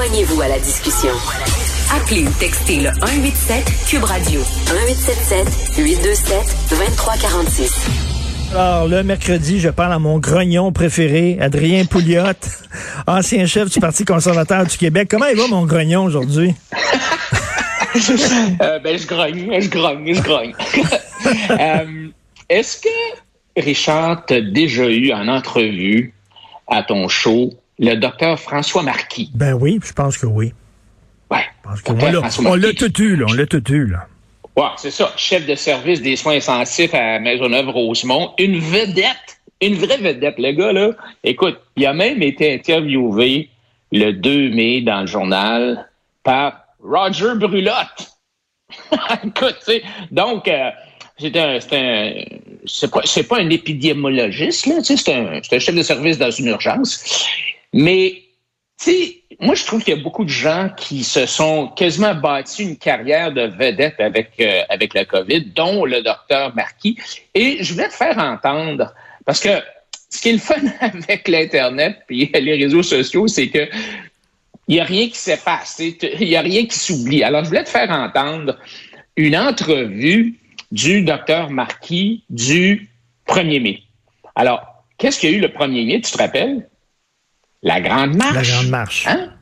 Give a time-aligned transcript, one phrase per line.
[0.00, 1.12] Joignez-vous à la discussion.
[1.94, 6.36] Appelez ou textez le 187 Cube Radio 1877 827
[6.70, 7.86] 2346.
[8.52, 12.32] Alors, le mercredi, je parle à mon grognon préféré, Adrien Pouliot,
[13.06, 15.08] ancien chef du Parti conservateur du Québec.
[15.10, 16.54] Comment il va, mon grognon, aujourd'hui?
[18.62, 20.54] Euh, ben, je grogne, je grogne, je grogne.
[21.50, 22.08] Euh,
[22.48, 26.14] est-ce que, Richard, t'as déjà eu en entrevue
[26.68, 29.30] à ton show le docteur François Marquis?
[29.34, 30.52] Ben oui, je pense que oui.
[31.30, 31.44] Ouais.
[31.64, 33.26] Parce que on l'a- on l'a tout eu, là.
[33.28, 34.06] On l'a tout eu, là.
[34.56, 35.12] Ouais, c'est ça.
[35.16, 38.32] Chef de service des soins intensifs à Maisonneuve-Rosemont.
[38.38, 39.40] Une vedette.
[39.62, 40.90] Une vraie vedette, le gars, là.
[41.24, 43.48] Écoute, il a même été interviewé
[43.92, 45.88] le 2 mai dans le journal
[46.22, 48.10] par Roger Brulotte.
[49.24, 50.70] Écoute, tu sais, donc, euh,
[51.18, 52.12] c'est un, c'est un,
[52.64, 56.18] c'est pas, pas un épidémiologiste, là, tu sais, c'est un, c'est un chef de service
[56.18, 57.04] dans une urgence.
[57.72, 58.22] Mais,
[58.78, 62.14] tu sais, moi, je trouve qu'il y a beaucoup de gens qui se sont quasiment
[62.14, 66.98] bâtis une carrière de vedette avec, euh, avec la COVID, dont le docteur Marquis.
[67.34, 68.92] Et je voulais te faire entendre,
[69.24, 69.62] parce que
[70.10, 73.68] ce qui est le fun avec l'Internet puis les réseaux sociaux, c'est que
[74.68, 77.24] il n'y a rien qui s'efface, il n'y a rien qui s'oublie.
[77.24, 78.56] Alors, je voulais te faire entendre
[79.16, 80.38] une entrevue
[80.70, 82.88] du docteur Marquis du
[83.26, 83.82] 1er mai.
[84.36, 84.62] Alors,
[84.96, 86.68] qu'est-ce qu'il y a eu le 1er mai, tu te rappelles?
[87.62, 88.34] La Grande Marche.
[88.34, 89.06] La Grande Marche.
[89.06, 89.32] Hein?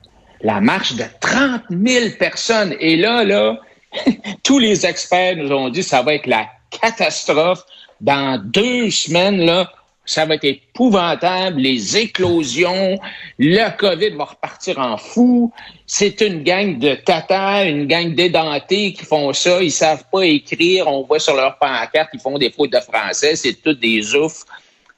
[0.41, 2.75] La marche de 30 000 personnes.
[2.81, 3.59] Et là, là,
[4.43, 7.65] tous les experts nous ont dit que ça va être la catastrophe.
[8.01, 9.73] Dans deux semaines, là,
[10.05, 12.99] ça va être épouvantable, les éclosions,
[13.39, 15.53] le COVID va repartir en fou.
[15.87, 19.63] C'est une gang de tatas, une gang d'édentés qui font ça.
[19.63, 20.89] Ils savent pas écrire.
[20.89, 23.37] On voit sur leur pancarte, ils font des fautes de français.
[23.37, 24.45] C'est tout des oufs.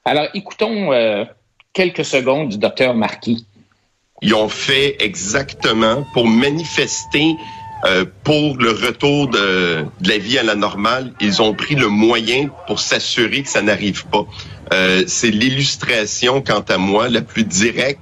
[0.04, 1.24] Alors, écoutons euh,
[1.72, 3.46] quelques secondes du docteur Marquis.
[4.22, 7.36] Ils ont fait exactement pour manifester
[7.86, 11.14] euh, pour le retour de, de la vie à la normale.
[11.20, 14.26] Ils ont pris le moyen pour s'assurer que ça n'arrive pas.
[14.74, 18.00] Euh, C'est l'illustration, quant à moi, la plus directe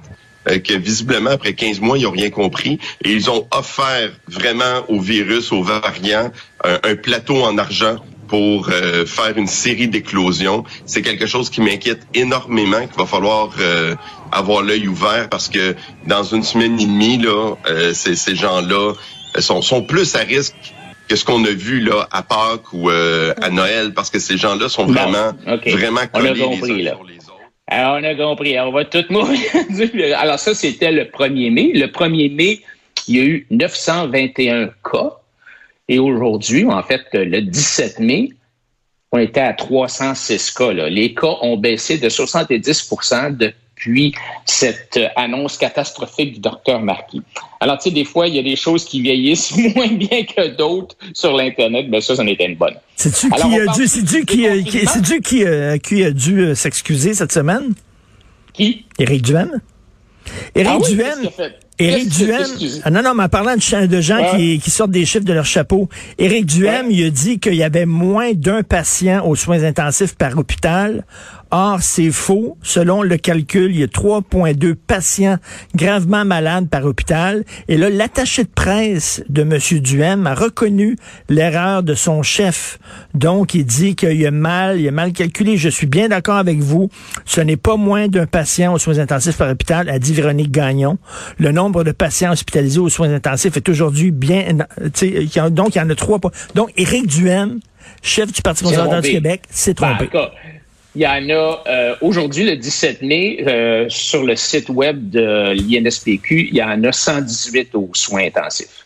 [0.49, 2.79] euh, que visiblement, après 15 mois, ils n'ont rien compris.
[3.05, 6.31] Et ils ont offert vraiment au virus, aux variants,
[6.65, 7.97] un, plateau en argent
[8.29, 10.63] pour euh, faire une série d'éclosions.
[10.85, 13.95] C'est quelque chose qui m'inquiète énormément, qu'il va falloir euh,
[14.31, 15.75] avoir l'œil ouvert parce que
[16.07, 18.93] dans une semaine et demie, là, euh, ces, ces gens-là
[19.39, 20.55] sont, sont plus à risque
[21.07, 24.37] que ce qu'on a vu là à Pâques ou euh, à Noël parce que ces
[24.37, 25.31] gens-là sont Bon, vraiment,
[25.65, 26.91] vraiment On a collés les compris, uns là.
[26.91, 27.25] sur les autres.
[27.67, 28.59] Alors, on a compris.
[28.59, 29.39] On va tout mourir.
[30.19, 31.71] Alors, ça, c'était le 1er mai.
[31.73, 32.61] Le 1er mai,
[33.07, 35.18] il y a eu 921 cas.
[35.89, 38.29] Et aujourd'hui, en fait, le 17 mai,
[39.11, 40.71] on était à 306 cas.
[40.71, 40.87] là.
[40.89, 44.13] Les cas ont baissé de 70% depuis
[44.45, 47.23] cette annonce catastrophique du docteur Marquis.
[47.59, 50.55] Alors, tu sais, des fois, il y a des choses qui vieillissent moins bien que
[50.55, 51.89] d'autres sur l'Internet.
[51.89, 52.75] Ben ça, c'en était une bonne.
[52.95, 57.31] C'est-tu qui a dû, du qui, qui- qui, euh, qui a dû euh, s'excuser cette
[57.31, 57.73] semaine?
[58.53, 58.85] Qui?
[58.99, 59.59] Éric Duhem?
[60.53, 61.29] Éric Ah oui, Duhem,
[61.79, 62.45] Éric Duhem,
[62.83, 64.29] ah non, non, mais en parlant de, gens Ouais.
[64.35, 66.93] qui, qui sortent des chiffres de leur chapeau, Éric Duhem, Ouais.
[66.93, 71.05] il a dit qu'il y avait moins d'un patient aux soins intensifs par hôpital.
[71.51, 72.57] Or, c'est faux.
[72.61, 75.37] Selon le calcul, il y a 3,2 patients
[75.75, 77.43] gravement malades par hôpital.
[77.67, 79.57] Et là, l'attaché de presse de M.
[79.81, 80.95] Duhem a reconnu
[81.27, 82.77] l'erreur de son chef.
[83.15, 85.57] Donc, il dit qu'il a mal, il a mal calculé.
[85.57, 86.89] Je suis bien d'accord avec vous.
[87.25, 90.99] Ce n'est pas moins d'un patient aux soins intensifs par hôpital, a dit Véronique Gagnon.
[91.39, 94.45] Le nombre de patients hospitalisés aux soins intensifs est aujourd'hui bien,
[95.51, 96.19] donc il y en a trois.
[96.53, 97.59] Donc, Éric Duhem,
[98.03, 99.09] chef du Parti conservateur du.
[99.09, 100.09] Québec, s'est Ben, en trompé.
[100.95, 105.51] Il y en a euh, aujourd'hui, le 17 mai, euh, sur le site web de
[105.53, 108.85] l'INSPQ, il y en a 118 aux soins intensifs.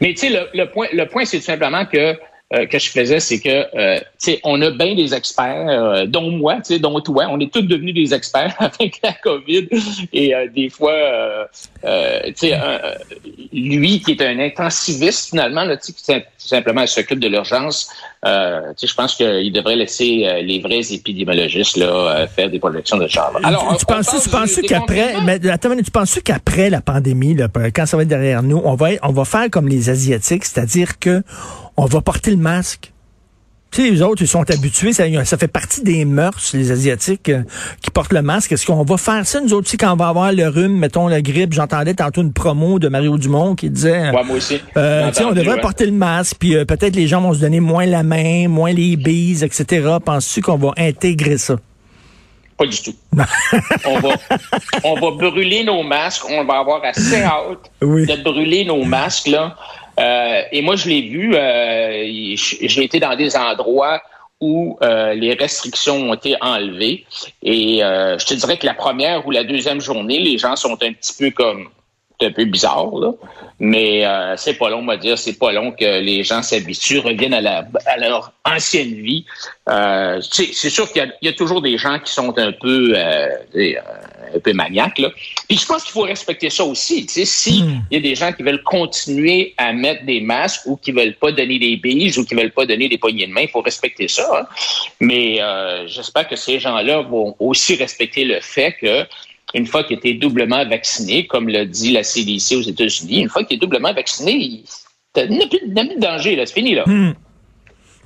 [0.00, 2.16] Mais tu sais, le, le point, le point, c'est tout simplement que
[2.52, 6.06] euh, que je faisais, c'est que euh, tu sais, on a bien des experts, euh,
[6.06, 9.68] dont moi, tu sais, dont toi, on est tous devenus des experts avec la COVID.
[10.12, 10.92] Et euh, des fois,
[11.84, 12.58] euh, tu sais,
[13.52, 17.88] lui qui est un intensiviste finalement, là, tu sais, qui sim- simplement s'occupe de l'urgence,
[18.26, 22.50] euh, tu sais, je pense qu'il devrait laisser euh, les vrais épidémiologistes là euh, faire
[22.50, 23.32] des projections de char.
[23.42, 27.86] Alors, tu penses, tu penses qu'après, mais attends, tu penses qu'après la pandémie, là, quand
[27.86, 31.22] ça va être derrière nous, on va, on va faire comme les Asiatiques, c'est-à-dire que
[31.80, 32.92] on va porter le masque.
[33.70, 37.28] Tu sais, les autres, ils sont habitués, ça, ça fait partie des mœurs, les Asiatiques,
[37.28, 37.42] euh,
[37.80, 38.52] qui portent le masque.
[38.52, 41.06] Est-ce qu'on va faire ça, nous autres, aussi, quand on va avoir le rhume, mettons
[41.06, 41.52] la grippe?
[41.52, 44.10] J'entendais tantôt une promo de Mario Dumont qui disait...
[44.10, 44.60] Ouais, moi aussi.
[44.76, 45.60] Euh, J'ai tu sais, on devrait ouais.
[45.60, 48.72] porter le masque, puis euh, peut-être les gens vont se donner moins la main, moins
[48.72, 49.88] les bises, etc.
[50.04, 51.56] Penses-tu qu'on va intégrer ça?
[52.58, 52.94] Pas du tout.
[53.86, 54.08] on, va,
[54.84, 56.24] on va brûler nos masques.
[56.28, 59.28] On va avoir assez hâte de brûler nos masques.
[59.28, 59.56] Là.
[59.98, 61.34] Euh, et moi, je l'ai vu.
[61.34, 64.02] Euh, j'ai été dans des endroits
[64.40, 67.04] où euh, les restrictions ont été enlevées.
[67.42, 70.92] Et je te dirais que la première ou la deuxième journée, les gens sont un
[70.92, 71.68] petit peu comme
[72.26, 73.12] un peu bizarre, là.
[73.58, 76.98] mais euh, c'est pas long, on va dire, c'est pas long que les gens s'habituent,
[76.98, 79.24] reviennent à, la, à leur ancienne vie.
[79.68, 83.28] Euh, c'est sûr qu'il y, y, a toujours des gens qui sont un peu euh,
[83.56, 83.74] euh
[84.34, 84.98] un peu maniaques.
[84.98, 85.10] Là.
[85.48, 87.06] Puis je pense qu'il faut respecter ça aussi.
[87.08, 87.82] Si hmm.
[87.90, 91.14] il y a des gens qui veulent continuer à mettre des masques ou qui veulent
[91.14, 93.60] pas donner des bises ou qui veulent pas donner des poignées de main, il faut
[93.60, 94.28] respecter ça.
[94.34, 94.46] Hein.
[95.00, 99.06] Mais euh, j'espère que ces gens-là vont aussi respecter le fait que
[99.54, 103.44] une fois qu'il était doublement vacciné, comme l'a dit la CDC aux États-Unis, une fois
[103.44, 104.64] qu'il est doublement vacciné, il
[105.28, 106.74] n'y a, plus de danger, là, c'est fini.
[106.74, 106.84] Là.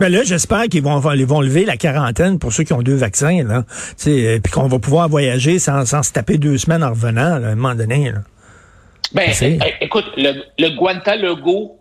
[0.00, 2.96] Ben là, j'espère qu'ils vont, ils vont lever la quarantaine pour ceux qui ont deux
[2.96, 3.64] vaccins, là.
[4.06, 7.36] Euh, puis qu'on va pouvoir voyager sans, sans, se taper deux semaines en revenant, à
[7.36, 8.10] un moment donné.
[8.10, 8.18] Là.
[9.12, 9.30] Ben,
[9.80, 11.78] écoute, le, le Guantalogo,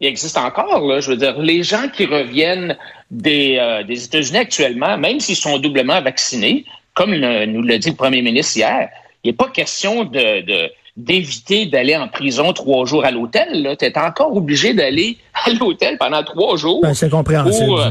[0.00, 0.86] il existe encore.
[0.86, 1.00] Là.
[1.00, 2.76] Je veux dire, les gens qui reviennent
[3.10, 6.64] des, euh, des États-Unis actuellement, même s'ils sont doublement vaccinés,
[6.98, 8.88] comme nous l'a dit le premier ministre hier,
[9.22, 13.76] il n'est pas question de, d'éviter d'aller en prison trois jours à l'hôtel.
[13.78, 15.16] Tu es encore obligé d'aller
[15.46, 16.80] à l'hôtel pendant trois jours.
[16.82, 17.70] Ben, c'est compréhensible.
[17.70, 17.90] Euh,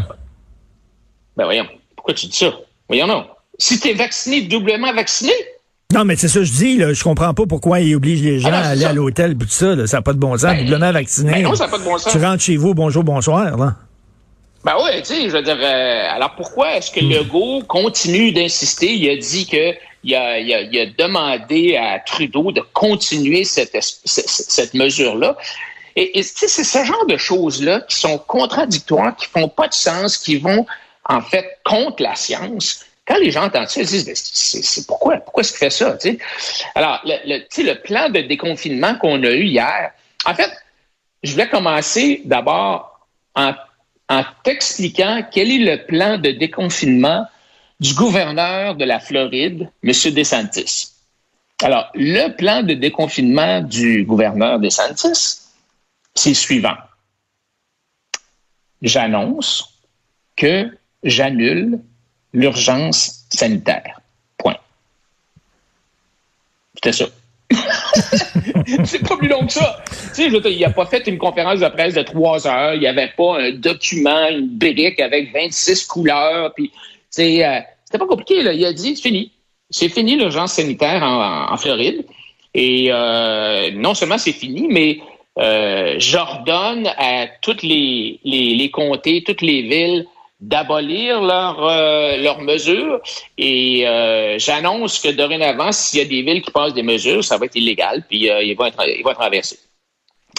[1.38, 2.54] ben voyons, pourquoi tu dis ça?
[2.90, 3.26] Voyons non.
[3.58, 5.32] Si tu es vacciné, doublement vacciné,
[5.94, 6.78] non, mais c'est ça que je dis.
[6.78, 6.92] Là.
[6.92, 9.88] Je comprends pas pourquoi ils obligent les gens à aller à l'hôtel tout ça.
[9.88, 10.52] Ça n'a pas de bon sens.
[10.52, 11.32] Ben, doublement vacciné.
[11.32, 12.12] Ben non, ça n'a pas de bon sens.
[12.12, 13.56] Tu rentres chez vous, bonjour, bonsoir.
[13.56, 13.78] Là.
[14.64, 18.92] Ben oui, tu sais, je veux dire, euh, alors pourquoi est-ce que Legault continue d'insister?
[18.92, 23.44] Il a dit que il a, il, a, il a, demandé à Trudeau de continuer
[23.44, 25.38] cette, cette mesure-là.
[25.96, 30.18] Et, et c'est ce genre de choses-là qui sont contradictoires, qui font pas de sens,
[30.18, 30.66] qui vont
[31.06, 32.86] en fait contre la science.
[33.06, 35.98] Quand les gens entendent ça, ils disent, ben, c'est pourquoi, pourquoi est-ce qu'il fait ça?
[36.00, 36.18] sais?
[36.76, 39.92] Alors, le, le, le plan de déconfinement qu'on a eu hier,
[40.26, 40.52] en fait,
[41.24, 43.54] je voulais commencer d'abord en
[44.10, 47.28] en t'expliquant quel est le plan de déconfinement
[47.80, 49.92] du gouverneur de la Floride, M.
[50.14, 50.94] DeSantis.
[51.62, 55.42] Alors, le plan de déconfinement du gouverneur DeSantis,
[56.16, 56.78] c'est suivant.
[58.82, 59.80] J'annonce
[60.36, 61.80] que j'annule
[62.34, 64.00] l'urgence sanitaire.
[64.38, 64.58] Point.
[66.76, 67.06] C'était ça.
[68.86, 69.84] c'est pas plus long que ça.
[70.16, 72.74] Tu sais, il a pas fait une conférence de presse de trois heures.
[72.74, 76.54] Il n'y avait pas un document, une brique avec 26 couleurs.
[76.56, 76.72] Puis,
[77.10, 78.44] c'est, euh, c'était pas compliqué.
[78.44, 78.54] Là.
[78.54, 79.32] Il a dit, c'est fini.
[79.70, 82.06] C'est fini l'urgence sanitaire en, Floride.
[82.54, 85.00] Et euh, non seulement c'est fini, mais
[85.38, 90.06] euh, j'ordonne à toutes les, les, les comtés, toutes les villes
[90.40, 93.02] d'abolir leurs euh, leurs mesures
[93.40, 97.38] et euh, j'annonce que dorénavant s'il y a des villes qui passent des mesures ça
[97.38, 99.56] va être illégal puis euh, ils vont être vont être.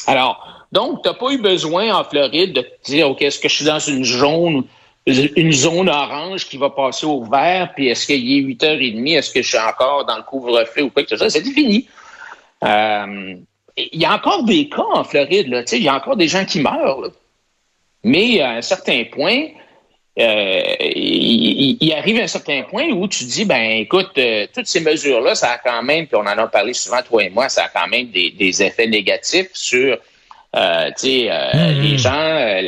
[0.06, 3.48] Alors donc tu n'as pas eu besoin en Floride de te dire ok est-ce que
[3.48, 4.64] je suis dans une zone
[5.06, 9.42] une zone orange qui va passer au vert puis est-ce qu'il est 8h30 est-ce que
[9.42, 11.30] je suis encore dans le couvre-feu ou quoi que ce soit?
[11.30, 11.88] C'est fini.
[12.62, 13.46] il
[13.76, 16.60] y a encore des cas en Floride là, il y a encore des gens qui
[16.60, 17.10] meurent.
[18.04, 19.48] Mais à un certain point,
[20.20, 24.80] euh, il, arrive à un certain point où tu dis, ben écoute, euh, toutes ces
[24.80, 27.64] mesures-là, ça a quand même, puis on en a parlé souvent, toi et moi, ça
[27.64, 29.98] a quand même des effets négatifs sur
[30.56, 31.98] euh, euh, les hmm.
[31.98, 32.60] gens, euh,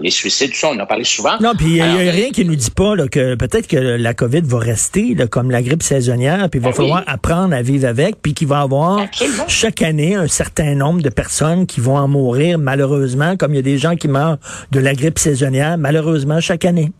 [0.00, 1.36] les suicides, tout ça, on en a parlé souvent.
[1.40, 4.12] Non, puis il n'y a, rien qui nous dit pas là, que peut-être que la
[4.12, 7.62] COVID va rester là, comme la grippe saisonnière, puis il va ben falloir apprendre à
[7.62, 9.06] vivre avec, puis qu'il va y avoir
[9.46, 13.60] chaque année un certain nombre de personnes qui vont en mourir malheureusement, comme il y
[13.60, 14.38] a des gens qui meurent
[14.72, 16.90] de la grippe saisonnière malheureusement chaque année.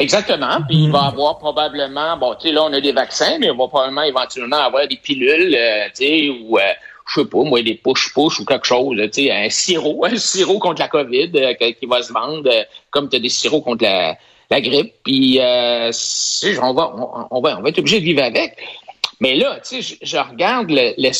[0.00, 0.58] Exactement.
[0.66, 1.06] Puis il va y hmm.
[1.06, 4.56] avoir probablement, bon, tu sais, là, on a des vaccins, mais on va probablement éventuellement
[4.56, 5.56] avoir des pilules,
[5.94, 6.58] tu sais, ou
[7.10, 10.58] je sais pas, moi, des push-push ou quelque chose, tu sais, un sirop, un sirop
[10.58, 13.84] contre la COVID euh, qui va se vendre, euh, comme tu as des sirops contre
[13.84, 14.94] la, grippe.
[15.04, 15.90] Puis, euh,
[16.62, 16.94] on, va,
[17.30, 18.56] on, va, on va être obligé de vivre avec.
[19.20, 21.10] Mais là, tu sais, je, regarde le, le,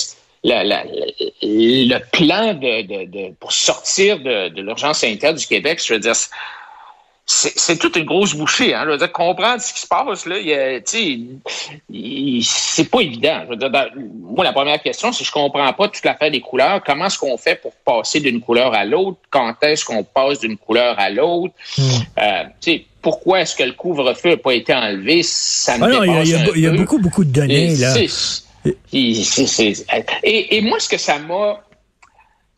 [1.42, 5.82] le, plan de, de, de, pour sortir de, de l'urgence sanitaire du Québec.
[5.85, 6.14] Je veux dire,
[7.32, 8.75] c'est toute une grosse bouchée.
[8.75, 8.82] Hein.
[8.87, 10.37] Je veux dire, comprendre ce qui se passe, là,
[12.42, 13.42] c'est pas évident.
[13.44, 13.70] Je veux dire,
[14.20, 16.82] moi, la première question, c'est je comprends pas toute l'affaire des couleurs.
[16.84, 19.18] Comment est-ce qu'on fait pour passer d'une couleur à l'autre?
[19.30, 21.54] Quand est-ce qu'on passe d'une couleur à l'autre?
[21.78, 21.82] Hmm.
[22.18, 22.42] Euh,
[23.00, 25.22] pourquoi est-ce que le couvre-feu n'a pas été enlevé?
[25.22, 27.94] Ça me ah il y, a beaucoup, beaucoup de données, là.
[28.92, 31.62] et, et moi, ce que ça m'a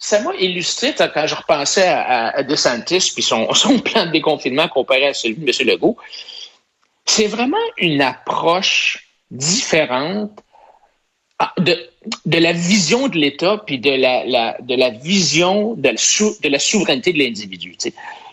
[0.02, 4.68] ça m'a illustré quand je repensais à, à DeSantis puis son, son plan de déconfinement
[4.68, 5.68] comparé à celui de M.
[5.68, 5.97] Legault.
[7.06, 10.32] c'est vraiment une approche différente
[11.38, 11.78] ah, de,
[12.26, 16.59] de la vision de l'État puis de la, de la vision de la, de la
[16.59, 17.76] souveraineté de l'individu.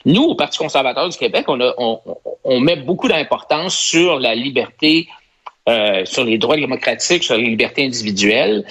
[0.05, 5.07] Nous, au Parti conservateur du Québec, on, met beaucoup d'importance sur la liberté,
[5.67, 8.65] euh, sur les droits démocratiques, sur les libertés individuelles.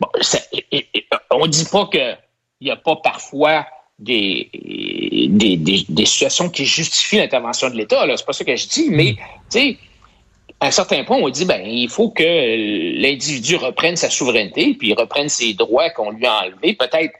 [0.00, 0.08] Bon,
[1.30, 1.86] on dit pas
[2.60, 3.66] qu'il n'y a pas parfois
[3.98, 4.50] des,
[5.30, 8.04] des, des, des, situations qui justifient l'intervention de l'État.
[8.16, 9.14] C'est pas ça que je dis, mais
[9.50, 9.76] tu sais,
[10.60, 12.22] à un certain point, on dit ben il faut que
[13.00, 17.14] l'individu reprenne sa souveraineté, puis reprenne ses droits qu'on lui a enlevés, peut-être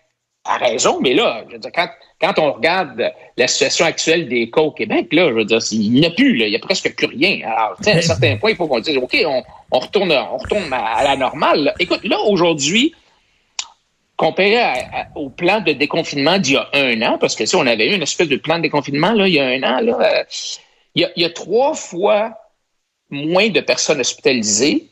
[0.44, 4.50] à raison, mais là, je veux dire, quand, quand on regarde la situation actuelle des
[4.50, 6.60] cas au Québec, là, je veux dire, il n'y a plus, là, il n'y a
[6.60, 7.40] presque plus rien.
[7.44, 10.72] Alors, à un certain point, il faut qu'on dise, OK, on, on, retourne, on retourne
[10.72, 11.74] à la normale.
[11.78, 12.94] Écoute, là, aujourd'hui,
[14.20, 14.58] comparé
[15.14, 17.94] au plan de déconfinement d'il y a un an, parce que si on avait eu
[17.94, 20.24] une espèce de plan de déconfinement là, il y a un an, là, euh,
[20.94, 22.34] il, y a, il, y a, trois fois
[23.08, 24.90] moins de personnes hospitalisées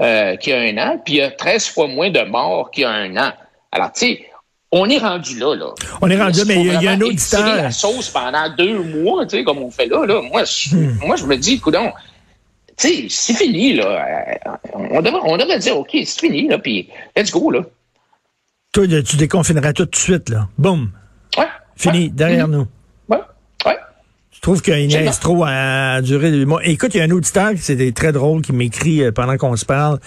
[0.00, 2.70] euh, qu'il y a un an, puis il y a 13 fois moins de morts
[2.70, 3.32] qu'il y a un an.
[3.72, 4.26] Alors, tu sais,
[4.70, 5.74] on est rendu là, là.
[6.00, 7.56] On est rendu là, mais il y, a un auditeur.
[7.56, 10.22] la sauce pendant deux mois, tu sais, comme on fait là, là?
[10.22, 11.00] Moi, je, hmm.
[11.04, 11.90] moi, je me dis, coudon,
[12.76, 14.38] tu sais, c'est fini, là.
[14.72, 17.62] On devrait, on devrait dire, OK, c'est fini, là, puis let's go, là.
[18.78, 20.48] Toi, tu déconfineras tout de suite, là.
[20.56, 20.92] Boum.
[21.36, 21.48] Ouais.
[21.74, 22.68] Fini, derrière nous.
[24.38, 26.60] Je trouve qu'Inès trop a duré des mois.
[26.64, 29.56] Écoute, il y a un auditeur qui c'était très drôle qui m'écrit euh, pendant qu'on
[29.56, 29.98] se parle,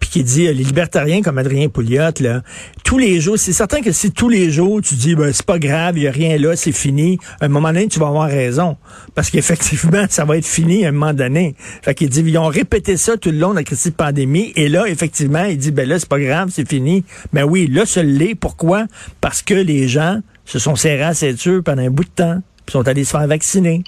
[0.00, 2.40] puis qui dit euh, les libertariens comme Adrien Pouliot là,
[2.82, 5.58] tous les jours, c'est certain que si tous les jours tu dis ben c'est pas
[5.58, 8.26] grave, il y a rien là, c'est fini, à un moment donné tu vas avoir
[8.26, 8.78] raison
[9.14, 11.54] parce qu'effectivement ça va être fini à un moment donné.
[11.82, 14.54] Fait qu'il dit ils ont répété ça tout le long de la crise de pandémie
[14.56, 17.04] et là effectivement, il dit ben là c'est pas grave, c'est fini.
[17.34, 18.86] Ben oui, là ce l'est pourquoi?
[19.20, 22.72] Parce que les gens se sont serrés à la pendant un bout de temps puis
[22.72, 23.82] sont allés se faire vacciner.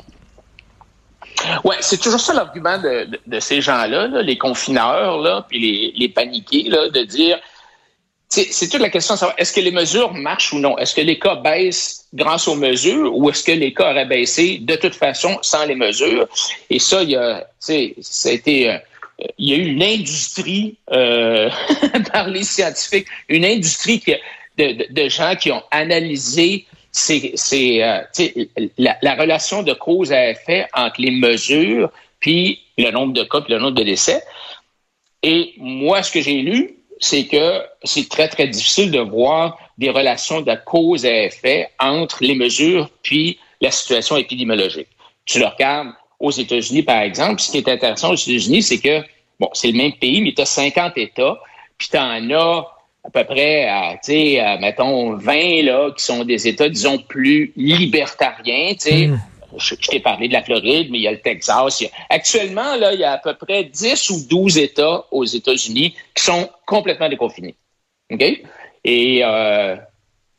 [1.64, 7.02] Oui, c'est toujours ça l'argument de, ces gens-là, les confineurs, puis les, paniqués, là, de
[7.02, 7.38] dire,
[8.28, 10.76] c'est toute la question de savoir est-ce que les mesures marchent ou non?
[10.78, 14.58] Est-ce que les cas baissent grâce aux mesures ou est-ce que les cas auraient baissé
[14.58, 16.26] de toute façon sans les mesures?
[16.68, 18.78] Et ça, il y a, ça a été, euh,
[19.38, 21.50] il y a eu une industrie euh,
[22.12, 24.02] par les scientifiques, une industrie
[24.58, 28.00] de, de, gens qui ont analysé c'est euh,
[28.78, 33.42] la, la, relation de cause à effet entre les mesures puis le nombre de cas
[33.42, 34.22] puis le nombre de décès.
[35.22, 39.90] Et moi, ce que j'ai lu, c'est que c'est très, très difficile de voir des
[39.90, 44.88] relations de cause à effet entre les mesures puis la situation épidémiologique.
[45.26, 47.40] Tu le regardes aux États-Unis, par exemple.
[47.40, 49.02] Ce qui est intéressant aux États-Unis, c'est que,
[49.38, 51.38] bon, c'est le même pays, mais tu as 50 États,
[51.76, 52.75] puis tu en as
[53.06, 53.68] à peu près,
[54.04, 58.72] tu sais, mettons 20 là, qui sont des États, disons, plus libertariens.
[58.74, 59.20] Tu sais, hmm.
[59.56, 61.84] je, t'ai parlé de la Floride, mais il y a le Texas.
[62.10, 66.24] actuellement, là, il y a à peu près 10 ou 12 États aux États-Unis qui
[66.24, 67.54] sont complètement déconfinés.
[68.12, 68.22] OK?
[68.84, 69.76] Et euh,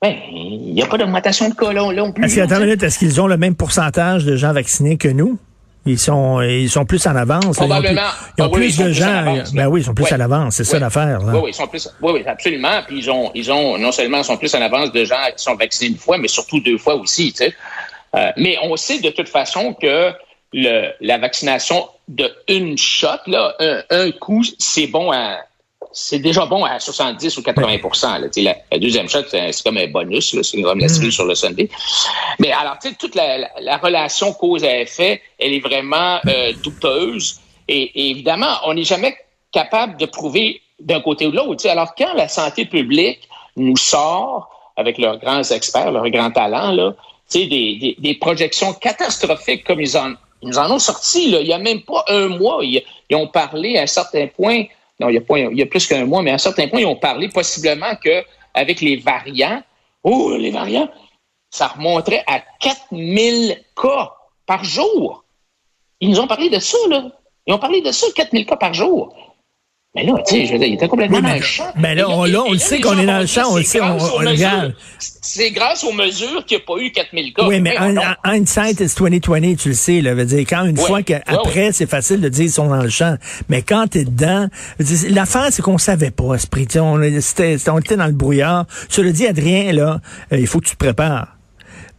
[0.01, 2.24] ben, il n'y a pas d'augmentation de cas là, là plus.
[2.24, 5.38] Est-ce qu'ils ont le même pourcentage de gens vaccinés que nous?
[5.88, 7.58] Ils sont, ils sont plus en avance.
[7.58, 8.01] Probablement.
[8.38, 9.38] Ils ont plus, de gens.
[9.53, 10.56] ben oui, ils sont plus à l'avance.
[10.56, 11.20] C'est ça l'affaire.
[11.24, 11.89] Oui, oui, ils sont plus.
[12.01, 12.82] Oui, oui, absolument.
[12.86, 15.56] Puis ils ont, ils ont non seulement sont plus en avance de gens qui sont
[15.56, 17.32] vaccinés une fois, mais surtout deux fois aussi.
[17.32, 17.53] Tu sais.
[18.15, 20.12] Euh, mais on sait de toute façon que
[20.53, 25.39] le, la vaccination de une shot, là, un, un coup, c'est bon à
[26.00, 27.77] c'est déjà bon à 70 ou 80
[28.38, 31.12] la, la, deuxième shot, c'est comme un bonus, c'est comme la cerise mm.
[31.12, 31.70] sur le Sunday.
[32.38, 36.54] Mais alors, tu sais, toute la, la, relation cause à effet, elle est vraiment euh,
[36.63, 37.39] douteuse.
[37.68, 39.18] Et, évidemment, on n'est jamais
[39.51, 41.68] capable de prouver d'un côté ou de l'autre.
[41.68, 46.94] Alors, quand la santé publique nous sort, avec leurs grands experts, leurs grands talents, là,
[47.34, 50.13] des, des, des projections catastrophiques comme ils en,
[50.44, 51.32] ils nous en ont sorti.
[51.32, 51.42] Là.
[51.42, 52.60] Il n'y a même pas un mois.
[52.62, 54.66] Ils, ils ont parlé à un certain point
[55.00, 57.30] non, il y a, plus qu'un mois, mais à un certain point, ils ont parlé
[57.30, 59.62] possiblement qu'avec les variants,
[60.04, 60.89] oh, les variants,
[61.51, 64.12] ça remonterait à 4000 cas
[64.46, 65.24] par jour.
[66.00, 67.12] Ils nous ont parlé de ça, là.
[67.46, 69.26] Ils ont parlé de ça, 4000 cas par jour.
[69.98, 71.72] Mais là, tu sais, je veux dire, il était complètement dans le champ.
[71.75, 73.82] Mais là, on, là, on le sait qu'on est dans le champ, on le sait,
[73.82, 74.75] on, regarde.
[75.00, 77.48] C'est grâce aux mesures qu'il n'y a pas eu 4000 cas.
[77.48, 77.75] Oui, mais
[78.24, 80.13] hindsight is 2020, tu le sais, là.
[80.13, 83.16] Veut dire, quand une fois qu'après, c'est facile de dire qu'ils sont dans le champ.
[83.50, 84.48] Mais quand t'es dedans,
[85.10, 86.68] l'affaire, c'est qu'on savait pas, esprit.
[86.75, 88.66] On était, on était dans le brouillard.
[88.92, 90.00] Je le dis, Adrien, là,
[90.32, 91.37] euh, il faut que tu te prépares.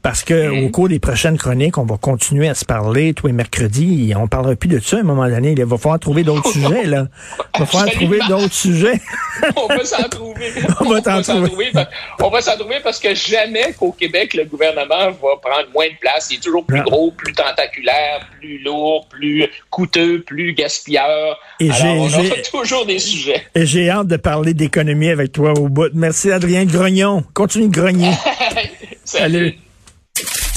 [0.02, 3.33] Parce que au cours des prochaines chroniques, on va continuer à se parler tous les
[3.33, 4.11] mercredis.
[4.11, 5.52] Et on parlera plus de ça à un moment donné.
[5.57, 7.09] Il va falloir trouver d'autres sujets, là.
[7.57, 9.00] Il va falloir trouver d'autres sujets.
[9.57, 10.52] on va s'en trouver.
[10.81, 11.73] On va t'en trouver.
[12.23, 15.99] On va s'en trouver parce que jamais qu'au Québec, le gouvernement va prendre moins de
[16.00, 16.28] place.
[16.31, 16.85] Il est toujours plus Non.
[16.85, 21.38] gros, plus tentaculaire, plus lourd, plus coûteux, plus gaspilleur.
[21.59, 23.43] Et Alors, on aura toujours des sujets.
[23.55, 25.90] Et j'ai hâte de parler d'économie avec toi au bout.
[25.93, 27.25] Merci, Adrien Grognon.
[27.35, 28.12] Continue de grogner.
[28.12, 28.69] Salut.
[29.05, 29.59] Salut.
[30.18, 30.48] Thank you.